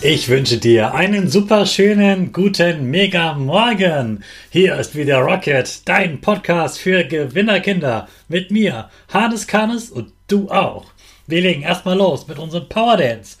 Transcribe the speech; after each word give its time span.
Ich 0.00 0.28
wünsche 0.28 0.58
dir 0.58 0.94
einen 0.94 1.28
super 1.28 1.66
schönen, 1.66 2.32
guten, 2.32 2.88
mega 2.88 3.34
Morgen. 3.34 4.22
Hier 4.48 4.76
ist 4.76 4.94
wieder 4.94 5.18
Rocket, 5.18 5.88
dein 5.88 6.20
Podcast 6.20 6.78
für 6.78 7.02
Gewinnerkinder. 7.02 8.06
Mit 8.28 8.52
mir, 8.52 8.90
Hannes 9.12 9.48
Kanes 9.48 9.90
und 9.90 10.12
du 10.28 10.50
auch. 10.50 10.84
Wir 11.26 11.40
legen 11.40 11.62
erstmal 11.62 11.96
los 11.98 12.28
mit 12.28 12.38
unserem 12.38 12.68
Power 12.68 12.96
Dance. 12.96 13.38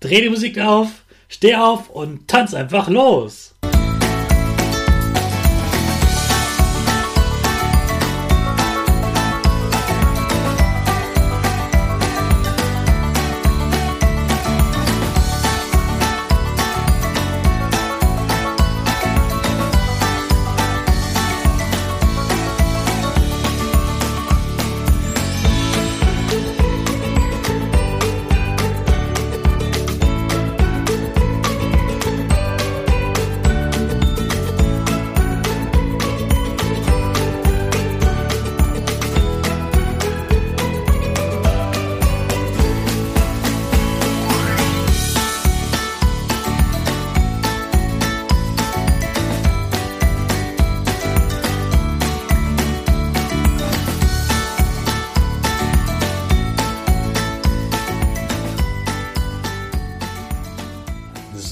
Dreh 0.00 0.20
die 0.20 0.30
Musik 0.30 0.58
auf, 0.58 0.88
steh 1.28 1.54
auf 1.54 1.90
und 1.90 2.26
tanz 2.26 2.54
einfach 2.54 2.88
los. 2.88 3.54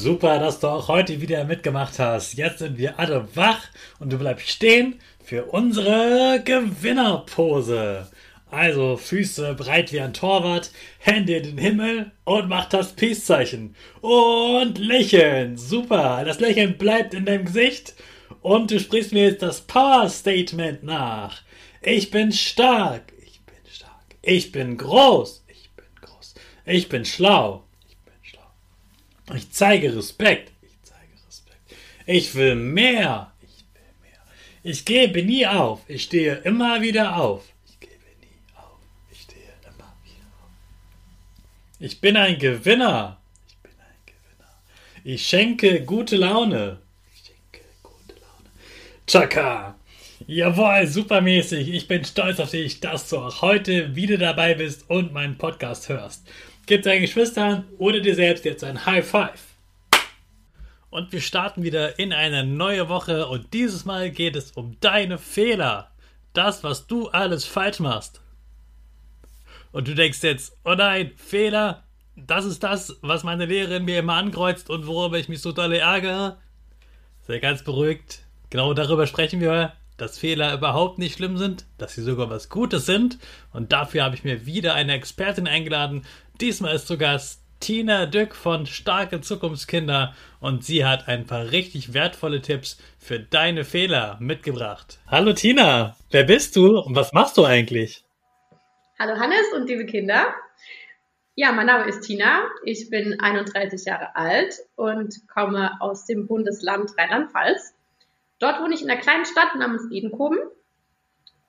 Super, 0.03 0.41
dass 0.41 0.59
du 0.59 0.67
auch 0.67 0.89
heute 0.89 1.21
wieder 1.21 1.45
mitgemacht 1.45 2.01
hast. 2.01 2.35
Jetzt 2.35 2.59
sind 2.59 2.77
wir 2.77 2.99
alle 2.99 3.25
wach 3.37 3.61
und 4.01 4.13
du 4.13 4.19
bleibst 4.19 4.49
stehen 4.49 4.99
für 5.25 5.45
unsere 5.45 6.43
Gewinnerpose. 6.45 8.09
Also 8.51 8.97
Füße 8.97 9.55
breit 9.55 9.93
wie 9.93 10.01
ein 10.01 10.13
Torwart, 10.13 10.73
Hände 10.99 11.37
in 11.37 11.43
den 11.45 11.59
Himmel 11.59 12.11
und 12.25 12.49
mach 12.49 12.69
das 12.69 12.95
Peace-Zeichen. 12.95 13.77
Und 14.01 14.77
lächeln. 14.79 15.57
Super, 15.57 16.25
das 16.25 16.41
Lächeln 16.41 16.79
bleibt 16.79 17.15
in 17.15 17.25
deinem 17.25 17.45
Gesicht 17.45 17.95
und 18.41 18.73
du 18.73 18.81
sprichst 18.81 19.13
mir 19.13 19.29
jetzt 19.29 19.43
das 19.43 19.61
Power-Statement 19.61 20.83
nach. 20.83 21.43
Ich 21.81 22.11
bin 22.11 22.33
stark. 22.33 23.13
Ich 23.25 23.41
bin 23.45 23.73
stark. 23.73 24.17
Ich 24.21 24.51
bin 24.51 24.79
groß. 24.79 25.45
Ich 25.47 25.71
bin 25.77 25.87
groß. 26.01 26.35
Ich 26.67 26.89
bin 26.89 27.05
schlau. 27.05 27.63
Ich 29.35 29.51
zeige 29.51 29.97
Respekt. 29.97 30.53
Ich 30.63 30.77
zeige 30.83 31.13
Respekt. 31.27 31.75
Ich 32.07 32.35
will 32.35 32.55
mehr. 32.55 33.33
Ich 33.41 33.65
will 33.75 33.83
mehr. 34.03 34.21
Ich 34.63 34.85
gebe 34.85 35.23
nie 35.23 35.47
auf. 35.47 35.81
Ich 35.89 36.05
stehe 36.05 36.35
immer 36.37 36.81
wieder 36.83 37.17
auf. 37.17 37.45
Ich 37.67 37.81
gebe 37.81 37.95
nie 38.21 38.57
auf. 38.57 38.79
Ich 39.11 39.23
stehe 39.23 39.53
immer 39.63 39.95
wieder 40.05 40.27
auf. 40.41 40.51
Ich 41.79 42.01
bin 42.01 42.17
ein 42.17 42.39
Gewinner. 42.39 43.21
Ich 43.49 43.57
bin 43.59 43.73
ein 43.73 44.07
Gewinner. 44.07 44.53
Ich 45.05 45.27
schenke 45.27 45.83
gute 45.85 46.17
Laune. 46.17 46.79
Ich 47.15 47.23
schenke 47.27 47.65
gute 47.83 48.21
Laune. 48.21 48.51
Chaka. 49.07 49.77
Jawohl, 50.27 50.87
supermäßig. 50.87 51.69
Ich 51.69 51.89
bin 51.89 52.05
stolz 52.05 52.39
auf 52.39 52.51
dich, 52.51 52.81
dass 52.81 53.09
du 53.09 53.19
auch 53.19 53.43
heute 53.43 53.97
wieder 53.97 54.19
dabei 54.19 54.55
bist 54.55 54.89
und 54.89 55.13
meinen 55.13 55.37
Podcast 55.37 55.89
hörst. 55.89 56.27
Gib 56.67 56.83
deinen 56.83 57.01
Geschwistern 57.01 57.65
oder 57.79 58.01
dir 58.01 58.15
selbst 58.15 58.45
jetzt 58.45 58.63
ein 58.63 58.87
High 58.87 59.05
Five. 59.05 59.41
Und 60.91 61.11
wir 61.11 61.21
starten 61.21 61.63
wieder 61.63 61.99
in 61.99 62.13
eine 62.13 62.45
neue 62.45 62.89
Woche 62.89 63.27
und 63.27 63.53
dieses 63.53 63.85
Mal 63.85 64.11
geht 64.11 64.37
es 64.37 64.53
um 64.53 64.77
deine 64.81 65.19
Fehler. 65.19 65.91
Das, 66.35 66.63
was 66.63 66.87
du 66.87 67.09
alles 67.09 67.45
falsch 67.45 67.81
machst. 67.81 68.21
Und 69.73 69.89
du 69.89 69.95
denkst 69.95 70.23
jetzt, 70.23 70.57
oh 70.65 70.75
nein, 70.75 71.13
Fehler, 71.17 71.83
das 72.15 72.45
ist 72.45 72.63
das, 72.63 72.97
was 73.01 73.25
meine 73.25 73.47
Lehrerin 73.47 73.85
mir 73.85 73.99
immer 73.99 74.15
ankreuzt 74.15 74.71
und 74.71 74.87
worüber 74.87 75.19
ich 75.19 75.29
mich 75.29 75.41
so 75.41 75.53
dolle 75.53 75.79
ärgere. 75.79 76.39
Sei 77.27 77.39
ganz 77.39 77.65
beruhigt. 77.65 78.23
Genau 78.51 78.75
darüber 78.75 79.07
sprechen 79.07 79.41
wir, 79.41 79.73
dass 79.97 80.19
Fehler 80.19 80.53
überhaupt 80.53 80.99
nicht 80.99 81.17
schlimm 81.17 81.39
sind, 81.39 81.65
dass 81.79 81.95
sie 81.95 82.03
sogar 82.03 82.29
was 82.29 82.51
Gutes 82.51 82.85
sind. 82.85 83.19
Und 83.53 83.73
dafür 83.73 84.05
habe 84.05 84.15
ich 84.15 84.25
mir 84.25 84.45
wieder 84.47 84.75
eine 84.75 84.93
Expertin 84.93 85.47
eingeladen, 85.47 86.05
Diesmal 86.43 86.75
ist 86.75 86.99
Gast 86.99 87.41
Tina 87.61 88.05
Dück 88.07 88.35
von 88.35 88.67
Starke 88.67 89.21
Zukunftskinder 89.21 90.13
und 90.41 90.65
sie 90.65 90.85
hat 90.85 91.07
ein 91.07 91.25
paar 91.25 91.53
richtig 91.53 91.95
wertvolle 91.95 92.43
Tipps 92.43 92.79
für 92.99 93.21
deine 93.21 93.65
Fehler 93.65 94.17
mitgebracht. 94.19 94.99
Hallo 95.07 95.35
Tina, 95.35 95.95
wer 96.11 96.25
bist 96.25 96.57
du 96.57 96.81
und 96.81 96.97
was 96.97 97.13
machst 97.13 97.39
du 97.39 97.45
eigentlich? 97.45 98.05
Hallo 98.99 99.21
Hannes 99.21 99.53
und 99.55 99.69
liebe 99.69 99.87
Kinder. 99.87 100.35
Ja, 101.37 101.53
mein 101.53 101.67
Name 101.67 101.89
ist 101.89 102.01
Tina. 102.01 102.49
Ich 102.65 102.91
bin 102.91 103.21
31 103.21 103.85
Jahre 103.85 104.17
alt 104.17 104.57
und 104.75 105.15
komme 105.29 105.81
aus 105.81 106.07
dem 106.07 106.27
Bundesland 106.27 106.91
Rheinland-Pfalz. 106.99 107.73
Dort 108.41 108.61
wohne 108.61 108.75
ich 108.75 108.83
in 108.83 108.91
einer 108.91 109.01
kleinen 109.01 109.27
Stadt 109.27 109.55
namens 109.55 109.89
Edenkoben 109.93 110.41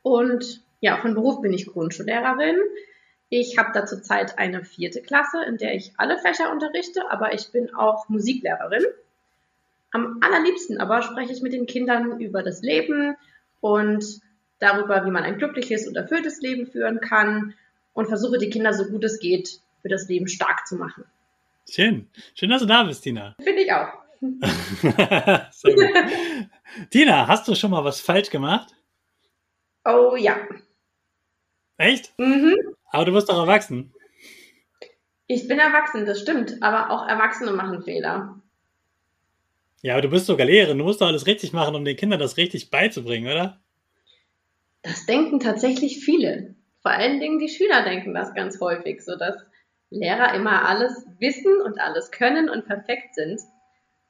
und 0.04 0.62
ja, 0.82 0.98
von 0.98 1.16
Beruf 1.16 1.42
bin 1.42 1.52
ich 1.52 1.66
Grundschullehrerin 1.66 2.58
ich 3.40 3.58
habe 3.58 3.72
da 3.74 3.86
zurzeit 3.86 4.38
eine 4.38 4.64
vierte 4.64 5.02
Klasse, 5.02 5.44
in 5.44 5.58
der 5.58 5.74
ich 5.74 5.94
alle 5.98 6.20
Fächer 6.20 6.52
unterrichte, 6.52 7.10
aber 7.10 7.34
ich 7.34 7.52
bin 7.52 7.74
auch 7.74 8.08
Musiklehrerin. 8.08 8.86
Am 9.92 10.20
allerliebsten 10.22 10.80
aber 10.80 11.02
spreche 11.02 11.34
ich 11.34 11.42
mit 11.42 11.54
den 11.54 11.66
Kindern 11.66 12.20
über 12.20 12.44
das 12.44 12.62
Leben 12.62 13.16
und 13.60 14.22
darüber, 14.60 15.06
wie 15.06 15.12
man 15.12 15.24
ein 15.24 15.40
glückliches 15.40 15.88
und 15.88 15.96
erfülltes 15.96 16.42
Leben 16.42 16.68
führen 16.68 17.00
kann 17.00 17.56
und 17.94 18.08
versuche 18.08 18.38
die 18.38 18.52
Kinder 18.52 18.74
so 18.74 18.86
gut 18.86 19.04
es 19.04 19.20
geht 19.20 19.60
für 19.82 19.90
das 19.90 20.08
Leben 20.08 20.28
stark 20.28 20.68
zu 20.68 20.76
machen. 20.76 21.04
Schön. 21.68 22.08
Schön, 22.36 22.50
dass 22.50 22.62
du 22.62 22.68
da 22.68 22.84
bist, 22.84 23.04
Tina. 23.04 23.36
Finde 23.42 23.64
ich 23.64 23.74
auch. 23.74 23.88
Tina, 26.92 27.28
hast 27.28 27.48
du 27.48 27.56
schon 27.56 27.72
mal 27.72 27.84
was 27.84 28.00
falsch 28.00 28.30
gemacht? 28.30 28.76
Oh 29.86 30.16
ja. 30.16 30.38
Echt? 31.78 32.14
Mhm. 32.20 32.76
Aber 32.94 33.06
du 33.06 33.14
wirst 33.14 33.28
doch 33.28 33.40
erwachsen. 33.40 33.92
Ich 35.26 35.48
bin 35.48 35.58
erwachsen, 35.58 36.06
das 36.06 36.22
stimmt. 36.22 36.62
Aber 36.62 36.92
auch 36.92 37.08
Erwachsene 37.08 37.52
machen 37.52 37.82
Fehler. 37.82 38.40
Ja, 39.82 39.94
aber 39.94 40.04
du 40.04 40.10
bist 40.10 40.28
sogar 40.28 40.46
Lehrerin. 40.46 40.78
Du 40.78 40.84
musst 40.84 41.02
doch 41.02 41.08
alles 41.08 41.26
richtig 41.26 41.54
machen, 41.54 41.76
um 41.76 41.84
den 41.84 41.98
Kindern 41.98 42.20
das 42.20 42.38
richtig 42.38 42.70
beizubringen, 42.70 43.32
oder? 43.32 43.60
Das 44.84 45.08
denken 45.08 45.40
tatsächlich 45.40 46.06
viele. 46.06 46.54
Vor 46.84 46.92
allen 46.92 47.20
Dingen 47.20 47.40
die 47.40 47.50
Schüler 47.50 47.84
denken 47.84 48.14
das 48.14 48.36
ganz 48.36 48.62
häufig, 48.62 49.04
so 49.04 49.18
dass 49.18 49.38
Lehrer 49.90 50.36
immer 50.36 50.68
alles 50.68 51.08
wissen 51.18 51.62
und 51.62 51.82
alles 51.82 52.12
können 52.12 52.48
und 52.48 52.68
perfekt 52.68 53.16
sind. 53.16 53.42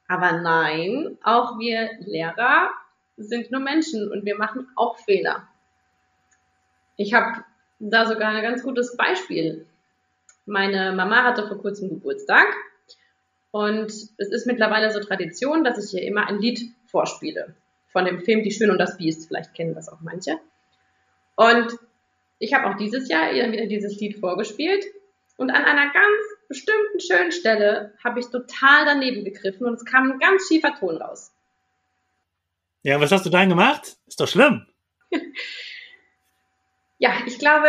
Aber 0.08 0.32
nein, 0.42 1.16
auch 1.22 1.58
wir 1.58 1.88
Lehrer 2.00 2.68
sind 3.16 3.50
nur 3.50 3.62
Menschen 3.62 4.10
und 4.12 4.26
wir 4.26 4.36
machen 4.36 4.68
auch 4.76 4.98
Fehler. 4.98 5.48
Ich 6.96 7.14
habe 7.14 7.44
da 7.78 8.06
sogar 8.06 8.30
ein 8.30 8.42
ganz 8.42 8.62
gutes 8.62 8.96
Beispiel. 8.96 9.66
Meine 10.46 10.92
Mama 10.92 11.24
hatte 11.24 11.46
vor 11.46 11.58
kurzem 11.58 11.88
Geburtstag 11.88 12.46
und 13.50 13.86
es 13.86 14.10
ist 14.18 14.46
mittlerweile 14.46 14.90
so 14.90 15.00
Tradition, 15.00 15.64
dass 15.64 15.82
ich 15.84 15.98
ihr 15.98 16.06
immer 16.06 16.26
ein 16.26 16.38
Lied 16.38 16.60
vorspiele. 16.86 17.54
Von 17.88 18.04
dem 18.04 18.20
Film 18.20 18.42
Die 18.42 18.50
Schön 18.50 18.70
und 18.70 18.78
das 18.78 18.96
Biest. 18.96 19.28
Vielleicht 19.28 19.54
kennen 19.54 19.74
das 19.74 19.88
auch 19.88 20.00
manche. 20.00 20.38
Und 21.36 21.78
ich 22.38 22.52
habe 22.52 22.68
auch 22.68 22.76
dieses 22.76 23.08
Jahr 23.08 23.32
ihr 23.32 23.50
wieder 23.52 23.66
dieses 23.66 23.98
Lied 24.00 24.18
vorgespielt 24.18 24.84
und 25.36 25.50
an 25.50 25.64
einer 25.64 25.92
ganz 25.92 26.20
bestimmten 26.48 27.00
schönen 27.00 27.32
Stelle 27.32 27.94
habe 28.02 28.20
ich 28.20 28.26
total 28.26 28.84
daneben 28.84 29.24
gegriffen 29.24 29.66
und 29.66 29.74
es 29.74 29.84
kam 29.84 30.12
ein 30.12 30.18
ganz 30.18 30.46
schiefer 30.46 30.74
Ton 30.78 30.96
raus. 30.96 31.32
Ja, 32.82 33.00
was 33.00 33.12
hast 33.12 33.24
du 33.24 33.30
dann 33.30 33.48
gemacht? 33.48 33.96
Ist 34.06 34.20
doch 34.20 34.28
schlimm. 34.28 34.66
ja, 36.98 37.12
ich 37.26 37.38
glaube, 37.38 37.68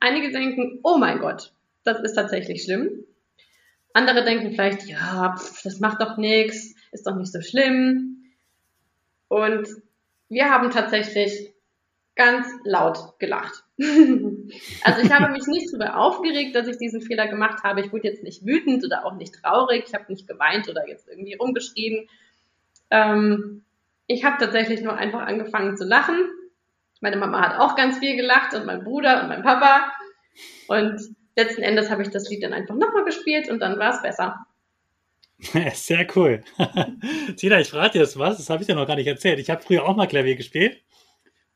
einige 0.00 0.32
denken, 0.32 0.80
oh 0.82 0.98
mein 0.98 1.18
Gott, 1.18 1.52
das 1.84 2.00
ist 2.00 2.14
tatsächlich 2.14 2.64
schlimm. 2.64 3.04
Andere 3.94 4.24
denken 4.24 4.52
vielleicht, 4.52 4.86
ja, 4.86 5.36
pff, 5.36 5.62
das 5.62 5.80
macht 5.80 6.00
doch 6.00 6.16
nichts, 6.16 6.74
ist 6.92 7.06
doch 7.06 7.16
nicht 7.16 7.32
so 7.32 7.40
schlimm. 7.40 8.24
Und 9.28 9.68
wir 10.28 10.50
haben 10.50 10.70
tatsächlich 10.70 11.52
ganz 12.14 12.46
laut 12.64 13.18
gelacht. 13.18 13.64
Also 14.84 15.00
ich 15.00 15.10
habe 15.10 15.32
mich 15.32 15.46
nicht 15.46 15.68
darüber 15.70 15.96
aufgeregt, 15.96 16.54
dass 16.54 16.66
ich 16.66 16.76
diesen 16.76 17.00
Fehler 17.00 17.26
gemacht 17.28 17.62
habe. 17.64 17.80
Ich 17.80 17.92
wurde 17.92 18.08
jetzt 18.08 18.22
nicht 18.22 18.44
wütend 18.44 18.84
oder 18.84 19.06
auch 19.06 19.14
nicht 19.14 19.34
traurig. 19.34 19.84
Ich 19.86 19.94
habe 19.94 20.04
nicht 20.08 20.28
geweint 20.28 20.68
oder 20.68 20.86
jetzt 20.86 21.08
irgendwie 21.08 21.34
rumgeschrien. 21.34 22.08
Ähm, 22.90 23.64
ich 24.06 24.24
habe 24.24 24.36
tatsächlich 24.38 24.82
nur 24.82 24.94
einfach 24.94 25.22
angefangen 25.22 25.76
zu 25.76 25.84
lachen. 25.84 26.16
Meine 27.02 27.16
Mama 27.16 27.40
hat 27.40 27.58
auch 27.58 27.74
ganz 27.74 27.98
viel 27.98 28.16
gelacht 28.16 28.54
und 28.54 28.64
mein 28.64 28.84
Bruder 28.84 29.22
und 29.22 29.28
mein 29.28 29.42
Papa. 29.42 29.92
Und 30.68 31.00
letzten 31.36 31.62
Endes 31.62 31.90
habe 31.90 32.02
ich 32.02 32.10
das 32.10 32.30
Lied 32.30 32.44
dann 32.44 32.52
einfach 32.52 32.76
nochmal 32.76 33.04
gespielt 33.04 33.50
und 33.50 33.58
dann 33.58 33.76
war 33.78 33.92
es 33.92 34.02
besser. 34.02 34.46
Sehr 35.74 36.06
cool. 36.14 36.44
Tina, 37.36 37.58
ich 37.58 37.70
frage 37.70 37.90
dir 37.90 38.02
jetzt 38.02 38.16
was, 38.18 38.36
das 38.36 38.48
habe 38.48 38.62
ich 38.62 38.68
dir 38.68 38.76
noch 38.76 38.86
gar 38.86 38.94
nicht 38.94 39.08
erzählt. 39.08 39.40
Ich 39.40 39.50
habe 39.50 39.62
früher 39.62 39.84
auch 39.84 39.96
mal 39.96 40.06
Klavier 40.06 40.36
gespielt. 40.36 40.80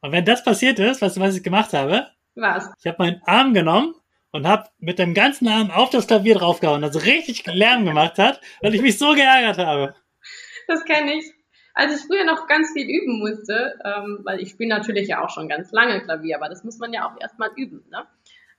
Und 0.01 0.11
wenn 0.11 0.25
das 0.25 0.43
passiert 0.43 0.81
ist, 0.81 1.01
weißt 1.01 1.17
du, 1.17 1.21
was 1.21 1.37
ich 1.37 1.45
gemacht 1.45 1.73
habe? 1.73 2.09
Was? 2.35 2.69
Ich 2.81 2.87
habe 2.89 2.97
meinen 2.99 3.23
Arm 3.25 3.55
genommen 3.55 3.95
und 4.33 4.49
habe 4.49 4.69
mit 4.79 4.99
dem 4.99 5.15
ganzen 5.15 5.47
Arm 5.47 5.71
auf 5.71 5.91
das 5.91 6.09
Klavier 6.09 6.35
draufgehauen, 6.35 6.83
das 6.83 7.05
richtig 7.05 7.47
Lärm 7.47 7.85
gemacht 7.85 8.19
hat, 8.19 8.41
weil 8.63 8.75
ich 8.75 8.83
mich 8.83 8.99
so 8.99 9.15
geärgert 9.15 9.59
habe. 9.59 9.95
Das 10.67 10.85
kenne 10.85 11.15
ich. 11.15 11.36
Als 11.79 11.95
ich 11.95 12.07
früher 12.07 12.25
noch 12.25 12.47
ganz 12.47 12.73
viel 12.73 12.89
üben 12.89 13.19
musste, 13.19 13.79
ähm, 13.85 14.21
weil 14.25 14.41
ich 14.41 14.49
spiele 14.49 14.71
natürlich 14.71 15.09
ja 15.09 15.23
auch 15.23 15.29
schon 15.29 15.47
ganz 15.47 15.71
lange 15.73 16.01
Klavier, 16.01 16.37
aber 16.37 16.49
das 16.49 16.65
muss 16.65 16.79
man 16.79 16.91
ja 16.95 17.07
auch 17.07 17.21
erstmal 17.21 17.51
üben. 17.55 17.85
Ne? 17.91 18.07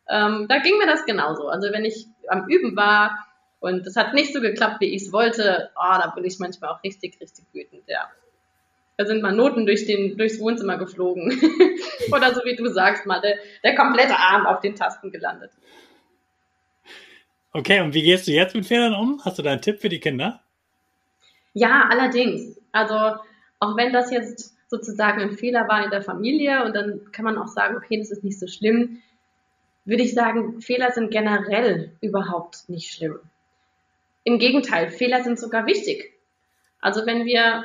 Ähm, 0.07 0.45
da 0.47 0.59
ging 0.59 0.77
mir 0.77 0.85
das 0.85 1.03
genauso. 1.03 1.47
Also 1.47 1.73
wenn 1.73 1.83
ich 1.83 2.05
am 2.27 2.47
Üben 2.47 2.75
war 2.75 3.27
und 3.59 3.87
es 3.87 3.95
hat 3.95 4.13
nicht 4.13 4.33
so 4.33 4.39
geklappt, 4.39 4.81
wie 4.81 4.93
ich 4.93 5.01
es 5.01 5.11
wollte, 5.11 5.71
oh, 5.75 5.97
da 5.99 6.13
bin 6.15 6.25
ich 6.25 6.37
manchmal 6.37 6.69
auch 6.69 6.83
richtig, 6.83 7.19
richtig 7.19 7.43
wütend, 7.53 7.85
ja. 7.87 8.07
Da 8.97 9.05
sind 9.07 9.23
mal 9.23 9.33
Noten 9.33 9.65
durch 9.65 9.87
den, 9.87 10.15
durchs 10.15 10.39
Wohnzimmer 10.39 10.77
geflogen. 10.77 11.31
Oder 12.11 12.35
so 12.35 12.41
wie 12.45 12.55
du 12.55 12.67
sagst, 12.67 13.07
mal 13.07 13.19
der, 13.19 13.37
der 13.63 13.73
komplette 13.73 14.15
Arm 14.15 14.45
auf 14.45 14.59
den 14.59 14.75
Tasten 14.75 15.11
gelandet. 15.11 15.51
Okay, 17.51 17.81
und 17.81 17.95
wie 17.95 18.03
gehst 18.03 18.27
du 18.27 18.31
jetzt 18.31 18.53
mit 18.53 18.67
Fehlern 18.67 18.93
um? 18.93 19.21
Hast 19.25 19.39
du 19.39 19.41
da 19.41 19.51
einen 19.53 19.61
Tipp 19.61 19.79
für 19.79 19.89
die 19.89 19.99
Kinder? 19.99 20.43
Ja, 21.53 21.87
allerdings. 21.89 22.59
Also 22.71 22.95
auch 23.59 23.75
wenn 23.77 23.93
das 23.93 24.11
jetzt 24.11 24.55
sozusagen 24.69 25.21
ein 25.21 25.31
Fehler 25.31 25.67
war 25.67 25.83
in 25.83 25.91
der 25.91 26.01
Familie 26.01 26.65
und 26.65 26.75
dann 26.75 27.11
kann 27.11 27.25
man 27.25 27.37
auch 27.37 27.47
sagen, 27.47 27.75
okay, 27.77 27.97
das 27.97 28.11
ist 28.11 28.23
nicht 28.23 28.39
so 28.39 28.47
schlimm, 28.47 29.01
würde 29.85 30.03
ich 30.03 30.13
sagen, 30.13 30.61
Fehler 30.61 30.91
sind 30.91 31.11
generell 31.11 31.93
überhaupt 32.01 32.67
nicht 32.67 32.93
schlimm. 32.93 33.19
Im 34.25 34.37
Gegenteil, 34.37 34.89
Fehler 34.89 35.23
sind 35.23 35.39
sogar 35.39 35.65
wichtig. 35.65 36.13
Also 36.81 37.05
wenn 37.05 37.25
wir 37.25 37.63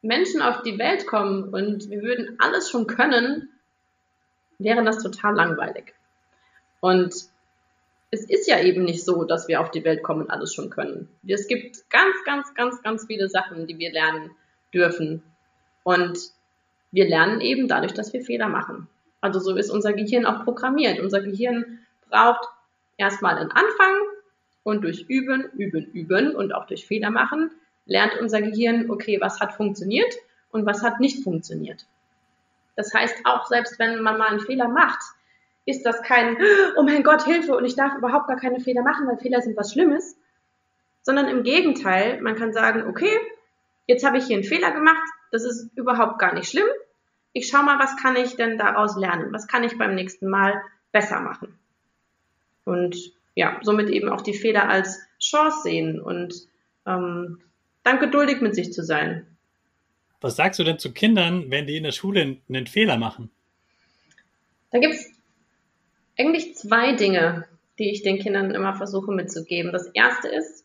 Menschen 0.00 0.40
auf 0.40 0.62
die 0.62 0.78
Welt 0.78 1.06
kommen 1.06 1.52
und 1.52 1.90
wir 1.90 2.02
würden 2.02 2.36
alles 2.38 2.70
schon 2.70 2.86
können, 2.86 3.48
wäre 4.58 4.84
das 4.84 5.02
total 5.02 5.34
langweilig. 5.34 5.94
Und 6.80 7.14
es 8.12 8.28
ist 8.28 8.46
ja 8.46 8.60
eben 8.60 8.84
nicht 8.84 9.04
so, 9.04 9.24
dass 9.24 9.48
wir 9.48 9.60
auf 9.60 9.70
die 9.70 9.84
Welt 9.84 10.02
kommen 10.02 10.22
und 10.22 10.30
alles 10.30 10.52
schon 10.52 10.68
können. 10.68 11.08
Es 11.26 11.48
gibt 11.48 11.88
ganz, 11.88 12.14
ganz, 12.26 12.54
ganz, 12.54 12.82
ganz 12.82 13.06
viele 13.06 13.30
Sachen, 13.30 13.66
die 13.66 13.78
wir 13.78 13.90
lernen 13.90 14.30
dürfen. 14.72 15.22
Und 15.82 16.18
wir 16.92 17.08
lernen 17.08 17.40
eben 17.40 17.68
dadurch, 17.68 17.94
dass 17.94 18.12
wir 18.12 18.20
Fehler 18.20 18.48
machen. 18.48 18.86
Also 19.22 19.40
so 19.40 19.56
ist 19.56 19.70
unser 19.70 19.94
Gehirn 19.94 20.26
auch 20.26 20.44
programmiert. 20.44 21.00
Unser 21.00 21.22
Gehirn 21.22 21.78
braucht 22.10 22.46
erstmal 22.98 23.38
einen 23.38 23.50
Anfang 23.50 23.94
und 24.62 24.84
durch 24.84 25.06
Üben, 25.08 25.46
Üben, 25.56 25.86
Üben 25.92 26.36
und 26.36 26.54
auch 26.54 26.66
durch 26.66 26.86
Fehler 26.86 27.10
machen 27.10 27.50
lernt 27.86 28.16
unser 28.20 28.42
Gehirn, 28.42 28.90
okay, 28.90 29.20
was 29.20 29.40
hat 29.40 29.54
funktioniert 29.54 30.14
und 30.50 30.66
was 30.66 30.82
hat 30.82 31.00
nicht 31.00 31.24
funktioniert. 31.24 31.86
Das 32.76 32.92
heißt, 32.94 33.24
auch 33.24 33.46
selbst 33.46 33.78
wenn 33.78 34.02
man 34.02 34.18
mal 34.18 34.28
einen 34.28 34.40
Fehler 34.40 34.68
macht, 34.68 35.02
ist 35.64 35.84
das 35.84 36.02
kein, 36.02 36.36
oh 36.76 36.82
mein 36.82 37.02
Gott, 37.02 37.24
Hilfe 37.24 37.56
und 37.56 37.64
ich 37.64 37.76
darf 37.76 37.96
überhaupt 37.96 38.28
gar 38.28 38.36
keine 38.36 38.60
Fehler 38.60 38.82
machen, 38.82 39.06
weil 39.06 39.18
Fehler 39.18 39.40
sind 39.40 39.56
was 39.56 39.72
Schlimmes, 39.72 40.16
sondern 41.02 41.28
im 41.28 41.42
Gegenteil, 41.42 42.20
man 42.20 42.36
kann 42.36 42.52
sagen, 42.52 42.86
okay, 42.88 43.12
jetzt 43.86 44.04
habe 44.04 44.18
ich 44.18 44.26
hier 44.26 44.36
einen 44.36 44.44
Fehler 44.44 44.70
gemacht, 44.72 45.02
das 45.30 45.44
ist 45.44 45.70
überhaupt 45.76 46.18
gar 46.18 46.34
nicht 46.34 46.48
schlimm. 46.48 46.66
Ich 47.32 47.48
schaue 47.48 47.64
mal, 47.64 47.78
was 47.78 47.96
kann 47.96 48.16
ich 48.16 48.36
denn 48.36 48.58
daraus 48.58 48.96
lernen? 48.96 49.32
Was 49.32 49.48
kann 49.48 49.64
ich 49.64 49.78
beim 49.78 49.94
nächsten 49.94 50.28
Mal 50.28 50.62
besser 50.92 51.20
machen? 51.20 51.58
Und 52.64 52.96
ja, 53.34 53.58
somit 53.62 53.88
eben 53.88 54.10
auch 54.10 54.20
die 54.20 54.34
Fehler 54.34 54.68
als 54.68 55.00
Chance 55.18 55.62
sehen 55.62 56.00
und 56.00 56.34
ähm, 56.86 57.40
dann 57.82 57.98
geduldig 57.98 58.40
mit 58.40 58.54
sich 58.54 58.72
zu 58.72 58.84
sein. 58.84 59.26
Was 60.20 60.36
sagst 60.36 60.60
du 60.60 60.64
denn 60.64 60.78
zu 60.78 60.92
Kindern, 60.92 61.50
wenn 61.50 61.66
die 61.66 61.78
in 61.78 61.84
der 61.84 61.92
Schule 61.92 62.36
einen 62.48 62.66
Fehler 62.66 62.98
machen? 62.98 63.30
Da 64.70 64.78
gibt 64.78 64.94
es 64.94 65.11
eigentlich 66.22 66.54
zwei 66.56 66.92
Dinge, 66.92 67.46
die 67.78 67.90
ich 67.90 68.02
den 68.02 68.18
Kindern 68.18 68.52
immer 68.52 68.74
versuche 68.74 69.10
mitzugeben. 69.12 69.72
Das 69.72 69.88
erste 69.88 70.28
ist, 70.28 70.64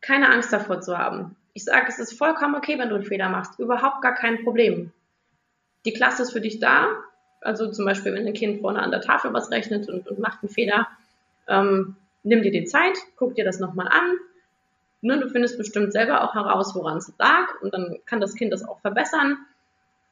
keine 0.00 0.30
Angst 0.30 0.52
davor 0.52 0.80
zu 0.80 0.96
haben. 0.96 1.36
Ich 1.52 1.64
sage, 1.64 1.86
es 1.88 1.98
ist 1.98 2.16
vollkommen 2.16 2.54
okay, 2.54 2.78
wenn 2.78 2.88
du 2.88 2.94
einen 2.94 3.04
Fehler 3.04 3.28
machst. 3.28 3.58
Überhaupt 3.58 4.00
gar 4.00 4.14
kein 4.14 4.42
Problem. 4.44 4.92
Die 5.84 5.92
Klasse 5.92 6.22
ist 6.22 6.32
für 6.32 6.40
dich 6.40 6.58
da. 6.58 6.86
Also 7.42 7.70
zum 7.70 7.84
Beispiel, 7.84 8.14
wenn 8.14 8.26
ein 8.26 8.32
Kind 8.32 8.60
vorne 8.60 8.80
an 8.80 8.90
der 8.90 9.02
Tafel 9.02 9.32
was 9.34 9.50
rechnet 9.50 9.88
und, 9.88 10.08
und 10.08 10.18
macht 10.20 10.42
einen 10.42 10.48
Fehler, 10.48 10.88
ähm, 11.48 11.96
nimm 12.22 12.42
dir 12.42 12.50
die 12.50 12.64
Zeit, 12.64 12.96
guck 13.16 13.34
dir 13.34 13.44
das 13.44 13.60
nochmal 13.60 13.88
an. 13.88 14.16
Ne, 15.02 15.20
du 15.20 15.28
findest 15.28 15.58
bestimmt 15.58 15.92
selber 15.92 16.24
auch 16.24 16.34
heraus, 16.34 16.74
woran 16.74 16.96
es 16.96 17.12
lag 17.18 17.60
und 17.60 17.74
dann 17.74 17.98
kann 18.06 18.20
das 18.20 18.34
Kind 18.34 18.52
das 18.52 18.66
auch 18.66 18.80
verbessern. 18.80 19.36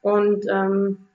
Und 0.01 0.45
ähm, 0.49 1.06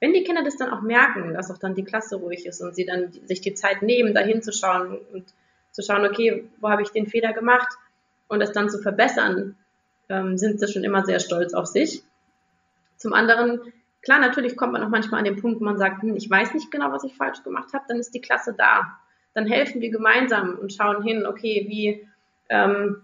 wenn 0.00 0.12
die 0.12 0.22
Kinder 0.24 0.42
das 0.44 0.56
dann 0.56 0.70
auch 0.70 0.82
merken, 0.82 1.34
dass 1.34 1.50
auch 1.50 1.58
dann 1.58 1.74
die 1.74 1.84
Klasse 1.84 2.16
ruhig 2.16 2.46
ist 2.46 2.60
und 2.60 2.74
sie 2.74 2.86
dann 2.86 3.12
sich 3.26 3.40
die 3.40 3.54
Zeit 3.54 3.82
nehmen, 3.82 4.14
da 4.14 4.20
hinzuschauen 4.20 4.98
und 5.12 5.24
zu 5.72 5.82
schauen, 5.82 6.06
okay, 6.06 6.48
wo 6.60 6.70
habe 6.70 6.82
ich 6.82 6.90
den 6.90 7.06
Fehler 7.06 7.32
gemacht 7.32 7.68
und 8.28 8.40
das 8.40 8.52
dann 8.52 8.70
zu 8.70 8.78
verbessern, 8.78 9.56
ähm, 10.08 10.38
sind 10.38 10.60
sie 10.60 10.68
schon 10.68 10.84
immer 10.84 11.04
sehr 11.04 11.20
stolz 11.20 11.54
auf 11.54 11.66
sich. 11.66 12.02
Zum 12.96 13.12
anderen, 13.12 13.60
klar, 14.02 14.20
natürlich 14.20 14.56
kommt 14.56 14.72
man 14.72 14.82
auch 14.82 14.88
manchmal 14.88 15.18
an 15.18 15.24
den 15.24 15.40
Punkt, 15.40 15.60
wo 15.60 15.64
man 15.64 15.78
sagt, 15.78 16.02
hm, 16.02 16.16
ich 16.16 16.30
weiß 16.30 16.54
nicht 16.54 16.70
genau, 16.70 16.92
was 16.92 17.04
ich 17.04 17.14
falsch 17.14 17.42
gemacht 17.42 17.72
habe, 17.72 17.84
dann 17.88 17.98
ist 17.98 18.14
die 18.14 18.20
Klasse 18.20 18.54
da 18.56 18.98
dann 19.38 19.46
helfen 19.46 19.80
wir 19.80 19.90
gemeinsam 19.90 20.58
und 20.58 20.72
schauen 20.72 21.02
hin, 21.02 21.24
okay, 21.24 21.64
wie, 21.68 22.08
ähm, 22.48 23.02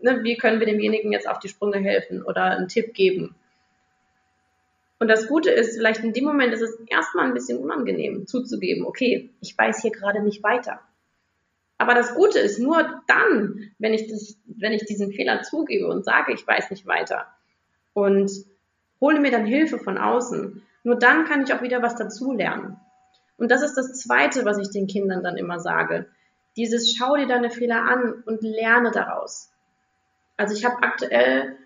ne, 0.00 0.20
wie 0.22 0.36
können 0.36 0.60
wir 0.60 0.66
demjenigen 0.66 1.10
jetzt 1.10 1.28
auf 1.28 1.40
die 1.40 1.48
Sprünge 1.48 1.78
helfen 1.78 2.22
oder 2.22 2.44
einen 2.44 2.68
Tipp 2.68 2.94
geben. 2.94 3.34
Und 4.98 5.08
das 5.08 5.28
Gute 5.28 5.50
ist, 5.50 5.76
vielleicht 5.76 6.02
in 6.02 6.12
dem 6.12 6.24
Moment 6.24 6.54
ist 6.54 6.62
es 6.62 6.78
erstmal 6.86 7.26
ein 7.26 7.34
bisschen 7.34 7.58
unangenehm 7.58 8.26
zuzugeben, 8.26 8.86
okay, 8.86 9.30
ich 9.40 9.56
weiß 9.56 9.82
hier 9.82 9.90
gerade 9.90 10.22
nicht 10.22 10.42
weiter. 10.42 10.80
Aber 11.78 11.94
das 11.94 12.14
Gute 12.14 12.38
ist, 12.38 12.58
nur 12.58 13.02
dann, 13.06 13.70
wenn 13.78 13.92
ich, 13.92 14.08
das, 14.08 14.38
wenn 14.46 14.72
ich 14.72 14.86
diesen 14.86 15.12
Fehler 15.12 15.42
zugebe 15.42 15.86
und 15.88 16.04
sage, 16.04 16.32
ich 16.32 16.46
weiß 16.46 16.70
nicht 16.70 16.86
weiter 16.86 17.26
und 17.92 18.30
hole 19.00 19.20
mir 19.20 19.30
dann 19.30 19.44
Hilfe 19.44 19.78
von 19.78 19.98
außen, 19.98 20.62
nur 20.84 20.98
dann 20.98 21.26
kann 21.26 21.42
ich 21.42 21.52
auch 21.52 21.62
wieder 21.62 21.82
was 21.82 21.96
dazulernen. 21.96 22.78
Und 23.36 23.50
das 23.50 23.62
ist 23.62 23.74
das 23.74 23.92
Zweite, 24.00 24.46
was 24.46 24.56
ich 24.58 24.70
den 24.70 24.86
Kindern 24.86 25.22
dann 25.22 25.36
immer 25.36 25.60
sage. 25.60 26.06
Dieses 26.56 26.94
schau 26.94 27.16
dir 27.16 27.26
deine 27.26 27.50
Fehler 27.50 27.82
an 27.82 28.22
und 28.24 28.42
lerne 28.42 28.90
daraus. 28.90 29.50
Also 30.38 30.54
ich 30.54 30.64
habe 30.64 30.82
aktuell 30.82 31.56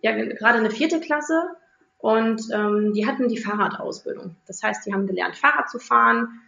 ja 0.00 0.12
gerade 0.12 0.58
eine 0.58 0.70
vierte 0.70 1.00
Klasse 1.00 1.50
und 2.02 2.42
ähm, 2.52 2.92
die 2.92 3.06
hatten 3.06 3.28
die 3.28 3.38
Fahrradausbildung. 3.38 4.34
Das 4.48 4.60
heißt, 4.60 4.84
die 4.84 4.92
haben 4.92 5.06
gelernt, 5.06 5.36
Fahrrad 5.36 5.70
zu 5.70 5.78
fahren 5.78 6.40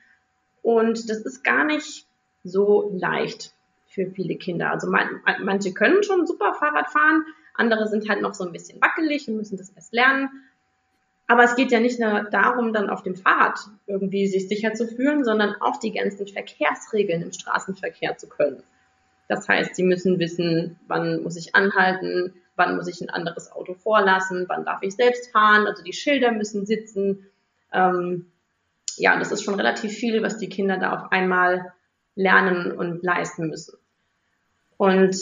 und 0.62 1.08
das 1.08 1.18
ist 1.18 1.44
gar 1.44 1.64
nicht 1.64 2.06
so 2.42 2.92
leicht 2.92 3.54
für 3.86 4.10
viele 4.10 4.34
Kinder. 4.34 4.72
Also 4.72 4.90
man, 4.90 5.22
manche 5.42 5.72
können 5.72 6.02
schon 6.02 6.26
super 6.26 6.54
Fahrrad 6.54 6.90
fahren, 6.90 7.24
andere 7.54 7.86
sind 7.86 8.08
halt 8.08 8.20
noch 8.20 8.34
so 8.34 8.44
ein 8.44 8.50
bisschen 8.50 8.80
wackelig 8.82 9.28
und 9.28 9.36
müssen 9.36 9.56
das 9.56 9.70
erst 9.70 9.94
lernen. 9.94 10.28
Aber 11.28 11.44
es 11.44 11.54
geht 11.54 11.70
ja 11.70 11.78
nicht 11.78 12.00
nur 12.00 12.24
darum, 12.24 12.72
dann 12.72 12.90
auf 12.90 13.04
dem 13.04 13.14
Fahrrad 13.14 13.60
irgendwie 13.86 14.26
sich 14.26 14.48
sicher 14.48 14.74
zu 14.74 14.88
fühlen, 14.88 15.24
sondern 15.24 15.54
auch 15.60 15.78
die 15.78 15.92
ganzen 15.92 16.26
Verkehrsregeln 16.26 17.22
im 17.22 17.32
Straßenverkehr 17.32 18.18
zu 18.18 18.28
können. 18.28 18.64
Das 19.28 19.48
heißt, 19.48 19.76
sie 19.76 19.84
müssen 19.84 20.18
wissen, 20.18 20.80
wann 20.88 21.22
muss 21.22 21.36
ich 21.36 21.54
anhalten, 21.54 22.34
wann 22.56 22.76
muss 22.76 22.88
ich 22.88 23.00
ein 23.00 23.10
anderes 23.10 23.50
Auto 23.52 23.74
vorlassen, 23.74 24.46
wann 24.48 24.64
darf 24.64 24.82
ich 24.82 24.94
selbst 24.94 25.30
fahren, 25.32 25.66
also 25.66 25.82
die 25.82 25.92
Schilder 25.92 26.32
müssen 26.32 26.66
sitzen. 26.66 27.26
Ähm, 27.72 28.26
ja, 28.96 29.18
das 29.18 29.32
ist 29.32 29.42
schon 29.42 29.54
relativ 29.54 29.92
viel, 29.92 30.22
was 30.22 30.38
die 30.38 30.48
Kinder 30.48 30.76
da 30.78 30.92
auf 30.92 31.12
einmal 31.12 31.72
lernen 32.14 32.72
und 32.72 33.02
leisten 33.02 33.48
müssen. 33.48 33.76
Und 34.76 35.16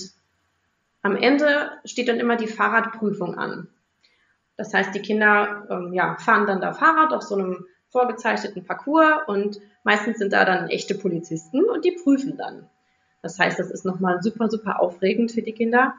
am 1.02 1.16
Ende 1.16 1.70
steht 1.84 2.08
dann 2.08 2.20
immer 2.20 2.36
die 2.36 2.46
Fahrradprüfung 2.46 3.36
an. 3.36 3.68
Das 4.56 4.74
heißt, 4.74 4.94
die 4.94 5.02
Kinder 5.02 5.66
ähm, 5.70 5.92
ja, 5.92 6.16
fahren 6.16 6.46
dann 6.46 6.60
da 6.60 6.72
Fahrrad 6.72 7.12
auf 7.12 7.22
so 7.22 7.34
einem 7.34 7.66
vorgezeichneten 7.88 8.64
Parcours 8.64 9.22
und 9.26 9.60
meistens 9.84 10.18
sind 10.18 10.32
da 10.32 10.44
dann 10.44 10.68
echte 10.68 10.94
Polizisten 10.94 11.64
und 11.64 11.84
die 11.84 11.98
prüfen 12.02 12.36
dann. 12.36 12.68
Das 13.22 13.38
heißt, 13.38 13.58
das 13.58 13.70
ist 13.70 13.84
nochmal 13.84 14.22
super, 14.22 14.48
super 14.50 14.80
aufregend 14.80 15.32
für 15.32 15.42
die 15.42 15.52
Kinder. 15.52 15.94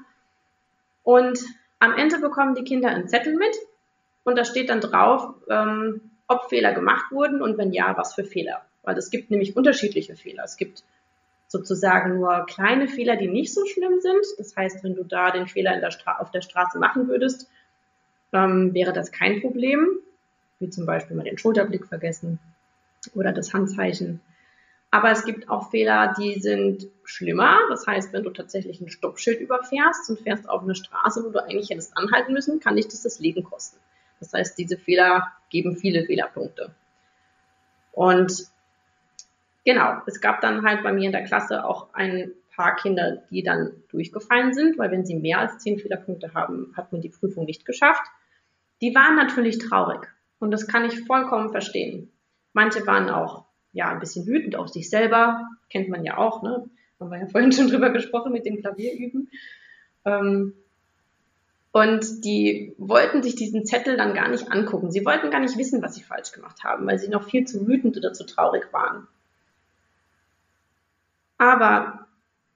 Und 1.03 1.39
am 1.79 1.95
Ende 1.95 2.19
bekommen 2.19 2.55
die 2.55 2.63
Kinder 2.63 2.89
einen 2.89 3.07
Zettel 3.07 3.35
mit 3.35 3.55
und 4.23 4.37
da 4.37 4.45
steht 4.45 4.69
dann 4.69 4.81
drauf, 4.81 5.35
ähm, 5.49 6.11
ob 6.27 6.49
Fehler 6.49 6.73
gemacht 6.73 7.11
wurden 7.11 7.41
und 7.41 7.57
wenn 7.57 7.71
ja, 7.71 7.95
was 7.97 8.15
für 8.15 8.23
Fehler. 8.23 8.65
weil 8.85 8.97
es 8.97 9.11
gibt 9.11 9.31
nämlich 9.31 9.55
unterschiedliche 9.55 10.15
Fehler. 10.15 10.43
Es 10.43 10.57
gibt 10.57 10.83
sozusagen 11.47 12.15
nur 12.15 12.45
kleine 12.47 12.87
Fehler, 12.87 13.15
die 13.15 13.27
nicht 13.27 13.53
so 13.53 13.65
schlimm 13.65 14.01
sind. 14.01 14.25
Das 14.37 14.55
heißt, 14.55 14.83
wenn 14.83 14.95
du 14.95 15.03
da 15.03 15.31
den 15.31 15.47
Fehler 15.47 15.79
der 15.79 15.91
auf 16.19 16.31
der 16.31 16.41
Straße 16.41 16.79
machen 16.79 17.07
würdest, 17.07 17.49
ähm, 18.33 18.73
wäre 18.73 18.91
das 18.91 19.11
kein 19.11 19.39
Problem, 19.39 19.87
wie 20.59 20.69
zum 20.69 20.85
Beispiel 20.85 21.15
mal 21.15 21.23
den 21.23 21.37
Schulterblick 21.37 21.85
vergessen 21.85 22.39
oder 23.13 23.31
das 23.31 23.53
Handzeichen. 23.53 24.19
Aber 24.93 25.09
es 25.09 25.25
gibt 25.25 25.49
auch 25.49 25.71
Fehler, 25.71 26.13
die 26.19 26.39
sind 26.39 26.87
schlimmer. 27.03 27.57
Das 27.67 27.87
heißt, 27.87 28.13
wenn 28.13 28.21
du 28.21 28.29
tatsächlich 28.29 28.79
ein 28.79 28.89
Stoppschild 28.89 29.41
überfährst 29.41 30.07
und 30.07 30.19
fährst 30.19 30.47
auf 30.47 30.61
eine 30.61 30.75
Straße, 30.75 31.23
wo 31.25 31.31
du 31.31 31.41
eigentlich 31.41 31.71
hättest 31.71 31.97
anhalten 31.97 32.31
müssen, 32.31 32.59
kann 32.59 32.75
dich 32.75 32.89
das 32.89 33.01
das 33.01 33.17
Leben 33.17 33.43
kosten. 33.43 33.79
Das 34.19 34.33
heißt, 34.33 34.55
diese 34.55 34.77
Fehler 34.77 35.31
geben 35.49 35.77
viele 35.77 36.05
Fehlerpunkte. 36.05 36.75
Und 37.91 38.45
genau, 39.65 39.97
es 40.05 40.21
gab 40.21 40.41
dann 40.41 40.63
halt 40.63 40.83
bei 40.83 40.93
mir 40.93 41.07
in 41.07 41.11
der 41.11 41.23
Klasse 41.23 41.65
auch 41.65 41.91
ein 41.95 42.31
paar 42.55 42.75
Kinder, 42.75 43.23
die 43.31 43.41
dann 43.41 43.71
durchgefallen 43.89 44.53
sind, 44.53 44.77
weil 44.77 44.91
wenn 44.91 45.07
sie 45.07 45.15
mehr 45.15 45.39
als 45.39 45.57
zehn 45.57 45.79
Fehlerpunkte 45.79 46.35
haben, 46.35 46.71
hat 46.77 46.91
man 46.91 47.01
die 47.01 47.09
Prüfung 47.09 47.45
nicht 47.45 47.65
geschafft. 47.65 48.03
Die 48.79 48.93
waren 48.93 49.15
natürlich 49.15 49.57
traurig 49.57 50.07
und 50.37 50.51
das 50.51 50.67
kann 50.67 50.85
ich 50.85 51.03
vollkommen 51.07 51.49
verstehen. 51.49 52.11
Manche 52.53 52.85
waren 52.85 53.09
auch 53.09 53.45
ja 53.73 53.89
ein 53.89 53.99
bisschen 53.99 54.25
wütend 54.25 54.55
auf 54.55 54.69
sich 54.69 54.89
selber, 54.89 55.47
kennt 55.69 55.89
man 55.89 56.03
ja 56.03 56.17
auch, 56.17 56.41
ne? 56.43 56.69
Haben 56.99 57.11
wir 57.11 57.19
ja 57.19 57.27
vorhin 57.27 57.51
schon 57.51 57.67
drüber 57.67 57.89
gesprochen 57.89 58.31
mit 58.31 58.45
dem 58.45 58.61
Klavierüben. 58.61 59.29
Ähm, 60.05 60.53
und 61.73 62.23
die 62.23 62.75
wollten 62.77 63.23
sich 63.23 63.35
diesen 63.35 63.65
Zettel 63.65 63.97
dann 63.97 64.13
gar 64.13 64.29
nicht 64.29 64.51
angucken. 64.51 64.91
Sie 64.91 65.03
wollten 65.05 65.31
gar 65.31 65.39
nicht 65.39 65.57
wissen, 65.57 65.81
was 65.81 65.95
sie 65.95 66.03
falsch 66.03 66.31
gemacht 66.31 66.63
haben, 66.63 66.85
weil 66.85 66.99
sie 66.99 67.09
noch 67.09 67.27
viel 67.27 67.45
zu 67.45 67.67
wütend 67.67 67.97
oder 67.97 68.13
zu 68.13 68.25
traurig 68.25 68.71
waren. 68.71 69.07
Aber 71.39 72.05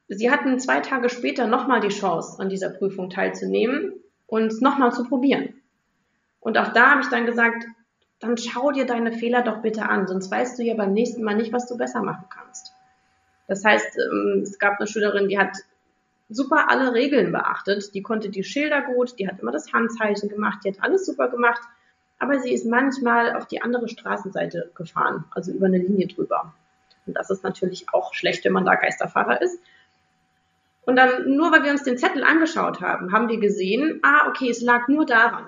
sie 0.08 0.30
hatten 0.30 0.60
zwei 0.60 0.82
Tage 0.82 1.10
später 1.10 1.48
nochmal 1.48 1.82
die 1.82 1.88
Chance, 1.88 2.40
an 2.40 2.50
dieser 2.50 2.70
Prüfung 2.70 3.10
teilzunehmen 3.10 3.94
und 4.28 4.62
nochmal 4.62 4.94
zu 4.94 5.04
probieren. 5.04 5.56
Und 6.40 6.58
auch 6.60 6.72
da 6.72 6.92
habe 6.92 7.02
ich 7.02 7.08
dann 7.08 7.26
gesagt, 7.26 7.66
dann 8.20 8.38
schau 8.38 8.72
dir 8.72 8.86
deine 8.86 9.12
Fehler 9.12 9.44
doch 9.44 9.62
bitte 9.62 9.84
an, 9.84 10.08
sonst 10.08 10.32
weißt 10.32 10.58
du 10.58 10.64
ja 10.64 10.76
beim 10.76 10.94
nächsten 10.94 11.24
Mal 11.24 11.36
nicht, 11.36 11.54
was 11.54 11.68
du 11.68 11.78
besser 11.78 12.02
machen 12.02 12.26
kannst. 12.30 12.74
Das 13.48 13.64
heißt, 13.64 13.98
ähm, 13.98 14.42
es 14.44 14.60
gab 14.60 14.80
eine 14.80 14.88
Schülerin, 14.88 15.30
die 15.30 15.38
hat 15.38 15.56
super 16.30 16.70
alle 16.70 16.94
Regeln 16.94 17.32
beachtet, 17.32 17.94
die 17.94 18.02
konnte 18.02 18.30
die 18.30 18.44
Schilder 18.44 18.82
gut, 18.82 19.18
die 19.20 19.28
hat 19.28 19.40
immer 19.40 19.52
das 19.52 19.72
Handzeichen 19.72 20.30
gemacht, 20.30 20.60
die 20.64 20.70
hat 20.72 20.84
alles 20.84 21.06
super 21.06 21.30
gemacht, 21.30 21.62
aber 22.20 22.40
sie 22.40 22.54
ist 22.54 22.66
manchmal 22.66 23.36
auf 23.36 23.48
die 23.48 23.62
andere 23.62 23.88
Straßenseite 23.88 24.72
gefahren, 24.76 25.26
also 25.32 25.52
über 25.52 25.68
eine 25.68 25.78
Linie 25.78 26.08
drüber. 26.08 26.54
Und 27.06 27.16
das 27.16 27.30
ist 27.30 27.44
natürlich 27.44 27.86
auch 27.94 28.14
schlecht, 28.14 28.44
wenn 28.44 28.52
man 28.52 28.66
da 28.66 28.76
Geisterfahrer 28.76 29.42
ist. 29.42 29.60
Und 30.82 30.96
dann, 30.96 31.36
nur 31.36 31.52
weil 31.52 31.64
wir 31.64 31.72
uns 31.72 31.84
den 31.84 31.98
Zettel 31.98 32.24
angeschaut 32.24 32.82
haben, 32.82 33.14
haben 33.14 33.30
wir 33.30 33.40
gesehen, 33.40 34.00
ah, 34.04 34.28
okay, 34.28 34.50
es 34.50 34.62
lag 34.62 34.88
nur 34.88 35.06
daran. 35.06 35.48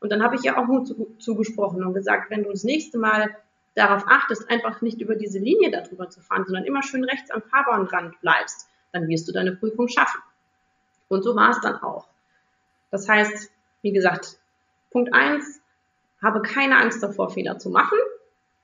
Und 0.00 0.10
dann 0.10 0.22
habe 0.22 0.36
ich 0.36 0.44
ihr 0.44 0.56
auch 0.56 0.66
Mut 0.66 0.94
zugesprochen 1.18 1.82
und 1.84 1.94
gesagt, 1.94 2.30
wenn 2.30 2.44
du 2.44 2.50
das 2.50 2.64
nächste 2.64 2.98
Mal 2.98 3.36
darauf 3.74 4.04
achtest, 4.06 4.50
einfach 4.50 4.80
nicht 4.80 5.00
über 5.00 5.14
diese 5.14 5.38
Linie 5.38 5.70
darüber 5.70 6.08
zu 6.08 6.20
fahren, 6.20 6.44
sondern 6.46 6.64
immer 6.64 6.82
schön 6.82 7.04
rechts 7.04 7.30
am 7.30 7.42
Fahrbahnrand 7.42 8.20
bleibst, 8.20 8.68
dann 8.92 9.08
wirst 9.08 9.28
du 9.28 9.32
deine 9.32 9.52
Prüfung 9.52 9.88
schaffen. 9.88 10.20
Und 11.08 11.22
so 11.22 11.34
war 11.34 11.50
es 11.50 11.60
dann 11.60 11.76
auch. 11.76 12.06
Das 12.90 13.08
heißt, 13.08 13.50
wie 13.82 13.92
gesagt, 13.92 14.38
Punkt 14.90 15.12
eins: 15.12 15.60
habe 16.22 16.42
keine 16.42 16.76
Angst 16.76 17.02
davor, 17.02 17.30
Fehler 17.30 17.58
zu 17.58 17.70
machen. 17.70 17.98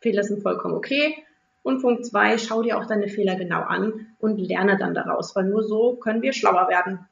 Fehler 0.00 0.22
sind 0.22 0.42
vollkommen 0.42 0.74
okay. 0.74 1.24
Und 1.62 1.80
Punkt 1.80 2.06
zwei: 2.06 2.38
schau 2.38 2.62
dir 2.62 2.78
auch 2.78 2.86
deine 2.86 3.08
Fehler 3.08 3.36
genau 3.36 3.62
an 3.62 4.14
und 4.18 4.38
lerne 4.38 4.76
dann 4.76 4.94
daraus, 4.94 5.34
weil 5.36 5.44
nur 5.44 5.62
so 5.64 5.94
können 5.96 6.22
wir 6.22 6.32
schlauer 6.32 6.68
werden. 6.68 7.06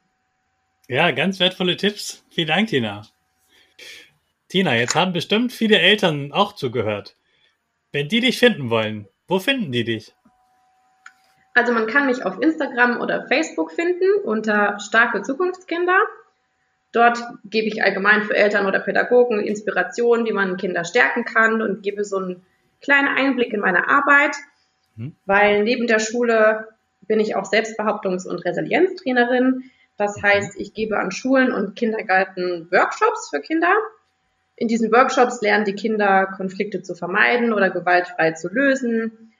Ja, 0.87 1.11
ganz 1.11 1.39
wertvolle 1.39 1.77
Tipps. 1.77 2.25
Vielen 2.29 2.47
Dank, 2.47 2.67
Tina. 2.67 3.03
Tina, 4.53 4.75
jetzt 4.75 4.93
haben 4.93 5.13
bestimmt 5.13 5.51
viele 5.51 5.79
Eltern 5.79 6.31
auch 6.31 6.53
zugehört. 6.53 7.15
Wenn 7.91 8.07
die 8.07 8.19
dich 8.19 8.37
finden 8.37 8.69
wollen, 8.69 9.07
wo 9.27 9.39
finden 9.39 9.71
die 9.71 9.83
dich? 9.83 10.13
Also 11.55 11.73
man 11.73 11.87
kann 11.87 12.05
mich 12.05 12.23
auf 12.23 12.39
Instagram 12.39 13.01
oder 13.01 13.25
Facebook 13.27 13.71
finden 13.71 14.05
unter 14.23 14.79
starke 14.79 15.23
Zukunftskinder. 15.23 15.97
Dort 16.91 17.17
gebe 17.45 17.65
ich 17.65 17.81
allgemein 17.81 18.21
für 18.25 18.35
Eltern 18.35 18.67
oder 18.67 18.79
Pädagogen 18.79 19.39
Inspirationen, 19.39 20.27
wie 20.27 20.33
man 20.33 20.57
Kinder 20.57 20.85
stärken 20.85 21.25
kann 21.25 21.63
und 21.63 21.81
gebe 21.81 22.03
so 22.03 22.17
einen 22.17 22.45
kleinen 22.79 23.07
Einblick 23.07 23.53
in 23.53 23.59
meine 23.59 23.87
Arbeit, 23.87 24.35
hm. 24.97 25.15
weil 25.25 25.63
neben 25.63 25.87
der 25.87 25.97
Schule 25.97 26.67
bin 27.01 27.19
ich 27.19 27.35
auch 27.35 27.51
Selbstbehauptungs- 27.51 28.27
und 28.27 28.45
Resilienztrainerin. 28.45 29.71
Das 29.97 30.17
mhm. 30.17 30.21
heißt, 30.21 30.59
ich 30.59 30.75
gebe 30.75 30.99
an 30.99 31.09
Schulen 31.09 31.51
und 31.51 31.75
Kindergärten 31.75 32.67
Workshops 32.71 33.31
für 33.31 33.41
Kinder 33.41 33.73
in 34.63 34.69
diesen 34.69 34.93
Workshops 34.93 35.41
lernen 35.41 35.65
die 35.65 35.75
Kinder, 35.75 36.25
Konflikte 36.25 36.81
zu 36.81 36.95
vermeiden 36.95 37.51
oder 37.51 37.69
gewaltfrei 37.69 38.31
zu 38.31 38.47
lösen, 38.47 39.33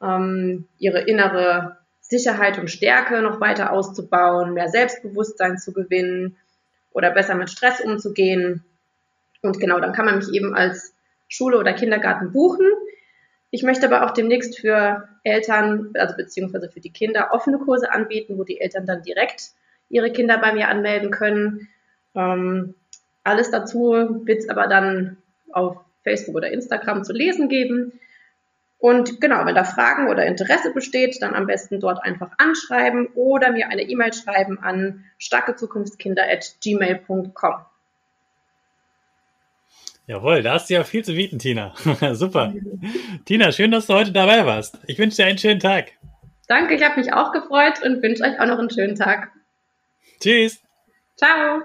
ähm, 0.00 0.68
ihre 0.78 1.00
innere 1.00 1.78
Sicherheit 2.00 2.60
und 2.60 2.70
Stärke 2.70 3.20
noch 3.20 3.40
weiter 3.40 3.72
auszubauen, 3.72 4.54
mehr 4.54 4.68
Selbstbewusstsein 4.68 5.58
zu 5.58 5.72
gewinnen 5.72 6.36
oder 6.92 7.10
besser 7.10 7.34
mit 7.34 7.50
Stress 7.50 7.80
umzugehen. 7.80 8.64
Und 9.42 9.58
genau, 9.58 9.80
dann 9.80 9.92
kann 9.92 10.06
man 10.06 10.18
mich 10.18 10.32
eben 10.32 10.54
als 10.54 10.94
Schule 11.26 11.58
oder 11.58 11.72
Kindergarten 11.72 12.30
buchen. 12.30 12.68
Ich 13.50 13.64
möchte 13.64 13.86
aber 13.86 14.06
auch 14.06 14.12
demnächst 14.12 14.60
für 14.60 15.08
Eltern, 15.24 15.90
also 15.94 16.14
beziehungsweise 16.16 16.70
für 16.70 16.80
die 16.80 16.92
Kinder 16.92 17.30
offene 17.32 17.58
Kurse 17.58 17.90
anbieten, 17.90 18.38
wo 18.38 18.44
die 18.44 18.60
Eltern 18.60 18.86
dann 18.86 19.02
direkt 19.02 19.50
ihre 19.88 20.12
Kinder 20.12 20.38
bei 20.38 20.52
mir 20.52 20.68
anmelden 20.68 21.10
können. 21.10 21.66
Ähm, 22.14 22.76
alles 23.28 23.50
dazu 23.50 23.92
wird 24.24 24.40
es 24.40 24.48
aber 24.48 24.66
dann 24.66 25.18
auf 25.52 25.76
Facebook 26.02 26.36
oder 26.36 26.50
Instagram 26.50 27.04
zu 27.04 27.12
lesen 27.12 27.48
geben. 27.48 28.00
Und 28.78 29.20
genau, 29.20 29.44
wenn 29.44 29.56
da 29.56 29.64
Fragen 29.64 30.08
oder 30.08 30.24
Interesse 30.26 30.72
besteht, 30.72 31.20
dann 31.20 31.34
am 31.34 31.46
besten 31.46 31.80
dort 31.80 32.02
einfach 32.02 32.30
anschreiben 32.38 33.08
oder 33.14 33.50
mir 33.50 33.68
eine 33.68 33.82
E-Mail 33.82 34.12
schreiben 34.12 34.60
an 34.60 35.04
starkezukunftskinder.gmail.com. 35.18 37.54
Jawohl, 40.06 40.42
da 40.42 40.52
hast 40.54 40.70
du 40.70 40.74
ja 40.74 40.84
viel 40.84 41.04
zu 41.04 41.14
bieten, 41.14 41.38
Tina. 41.38 41.74
Super. 42.14 42.54
Tina, 43.26 43.52
schön, 43.52 43.70
dass 43.70 43.88
du 43.88 43.94
heute 43.94 44.12
dabei 44.12 44.46
warst. 44.46 44.78
Ich 44.86 44.98
wünsche 44.98 45.16
dir 45.16 45.26
einen 45.26 45.36
schönen 45.38 45.60
Tag. 45.60 45.92
Danke, 46.46 46.74
ich 46.74 46.82
habe 46.82 46.98
mich 46.98 47.12
auch 47.12 47.32
gefreut 47.32 47.82
und 47.84 48.02
wünsche 48.02 48.22
euch 48.22 48.40
auch 48.40 48.46
noch 48.46 48.58
einen 48.58 48.70
schönen 48.70 48.96
Tag. 48.96 49.30
Tschüss. 50.18 50.62
Ciao. 51.16 51.60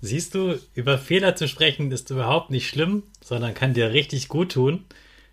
Siehst 0.00 0.34
du, 0.34 0.58
über 0.74 0.96
Fehler 0.96 1.34
zu 1.34 1.48
sprechen 1.48 1.90
ist 1.90 2.10
überhaupt 2.10 2.50
nicht 2.50 2.68
schlimm, 2.68 3.02
sondern 3.22 3.54
kann 3.54 3.74
dir 3.74 3.92
richtig 3.92 4.28
gut 4.28 4.52
tun. 4.52 4.84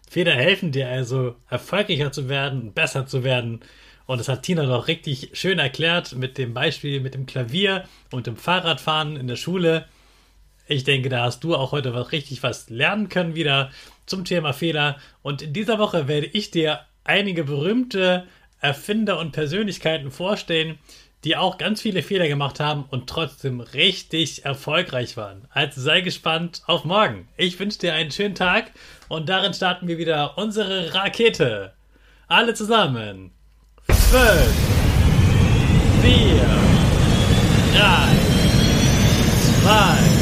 Fehler 0.10 0.34
helfen 0.34 0.72
dir 0.72 0.90
also, 0.90 1.36
erfolgreicher 1.50 2.12
zu 2.12 2.30
werden, 2.30 2.74
besser 2.74 3.06
zu 3.06 3.24
werden. 3.24 3.60
Und 4.08 4.20
das 4.20 4.28
hat 4.28 4.44
Tina 4.44 4.66
doch 4.66 4.88
richtig 4.88 5.32
schön 5.34 5.60
erklärt 5.60 6.16
mit 6.16 6.38
dem 6.38 6.54
Beispiel 6.54 7.00
mit 7.00 7.14
dem 7.14 7.26
Klavier 7.26 7.86
und 8.12 8.28
dem 8.28 8.38
Fahrradfahren 8.38 9.16
in 9.18 9.28
der 9.28 9.36
Schule. 9.36 9.86
Ich 10.68 10.84
denke, 10.84 11.10
da 11.10 11.24
hast 11.24 11.44
du 11.44 11.56
auch 11.56 11.72
heute 11.72 11.94
was 11.94 12.12
richtig 12.12 12.42
was 12.42 12.70
lernen 12.70 13.10
können 13.10 13.36
wieder 13.36 13.72
zum 14.06 14.26
Thema 14.26 14.54
Fehler. 14.54 14.98
Und 15.22 15.44
in 15.44 15.54
dieser 15.54 15.78
Woche 15.78 16.08
werde 16.08 16.28
ich 16.28 16.50
dir 16.50 16.82
einige 17.04 17.44
berühmte 17.44 18.26
Erfinder 18.62 19.20
und 19.20 19.32
Persönlichkeiten 19.32 20.10
vorstellen, 20.10 20.80
die 21.26 21.36
auch 21.36 21.58
ganz 21.58 21.82
viele 21.82 22.04
Fehler 22.04 22.28
gemacht 22.28 22.60
haben 22.60 22.86
und 22.92 23.10
trotzdem 23.10 23.60
richtig 23.60 24.46
erfolgreich 24.46 25.18
waren. 25.18 25.48
Also 25.50 25.82
sei 25.82 26.02
gespannt 26.02 26.62
auf 26.68 26.86
morgen. 26.86 27.28
Ich 27.36 27.60
wünsche 27.60 27.80
dir 27.80 27.96
einen 27.96 28.12
schönen 28.12 28.36
Tag 28.36 28.72
und 29.10 29.28
darin 29.28 29.54
starten 29.54 29.88
wir 29.88 29.98
wieder 29.98 30.38
unsere 30.38 30.94
Rakete. 30.94 31.74
Alle 32.28 32.54
zusammen. 32.54 33.32
5, 33.88 34.00
4, 36.04 36.48
3, 37.74 38.16
2, 39.64 40.15